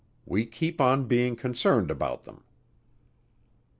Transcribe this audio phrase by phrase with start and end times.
[0.25, 2.43] We keep on being concerned about them."